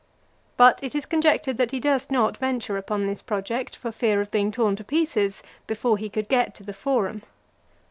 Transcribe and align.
But 0.57 0.79
it 0.81 0.95
is 0.95 1.05
conjectured 1.05 1.57
that 1.57 1.69
he 1.69 1.79
durst 1.79 2.09
not 2.09 2.35
venture 2.35 2.75
upon 2.75 3.05
this 3.05 3.21
project, 3.21 3.75
for 3.75 3.91
fear 3.91 4.19
of 4.19 4.31
being 4.31 4.51
torn 4.51 4.75
to 4.77 4.83
pieces, 4.83 5.43
before 5.67 5.95
he 5.99 6.09
could 6.09 6.27
get 6.27 6.55
to 6.55 6.63
the 6.63 6.73
Forum. 6.73 7.21